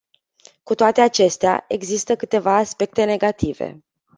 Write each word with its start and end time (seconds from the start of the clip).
Cu 0.63 0.75
toate 0.75 1.01
acestea, 1.01 1.65
există 1.67 2.15
câteva 2.15 2.55
aspecte 2.55 3.03
negative. 3.03 3.79